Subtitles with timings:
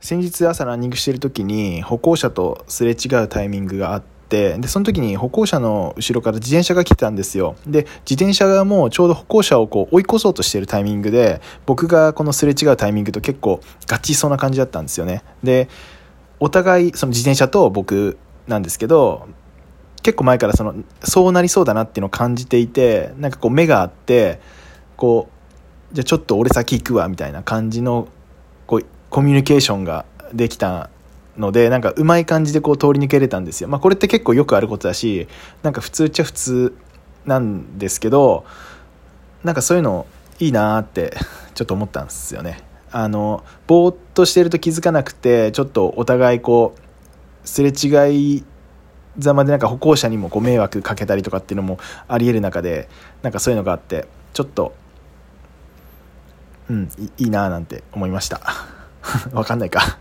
[0.00, 7.56] 先日朝ランニングしてる時に歩行者とすれ違うタイミングがあってでその時に歩行者の後ろから自転車が来てたんですよ。
[7.66, 15.22] で自転車がもうちょうど歩行者をこう追い越そうとしてるタイミングで僕がこのすれ違うタイミングと結構合致しそうな感じだったんですよね。
[15.42, 15.68] で
[16.40, 19.28] お互いその自転車と僕なんですけど
[20.02, 24.40] 結構前からそのそうなりそうだなっていうのを感じていてなんかこう目があって
[24.96, 25.28] こ
[25.92, 28.08] うじゃあちょっと俺先行くわみたいな感じの
[28.66, 28.86] こう
[29.16, 30.04] コミュニケーションが
[30.34, 30.90] できた
[31.38, 35.26] のでなんかうまい感じでこう通り抜けれたんですよ、まあ、これって結構よくあることだし
[35.62, 36.76] なんか普通っちゃ普通
[37.24, 38.44] なんですけど
[39.42, 40.04] なんかそういうの
[40.38, 41.16] いいなって
[41.54, 42.62] ちょっと思ったんですよね。
[42.92, 48.44] あのぼーっとしてると気づかなくてちょっとお互いこうすれ違い
[49.16, 52.90] ざまでなんか歩行者にもこう迷惑かけたりとかっていうのもありえる中で
[53.22, 54.74] なんかそういうのがあってちょっと
[56.68, 58.75] うんいいなーなんて思いました。
[59.32, 59.98] わかんないか。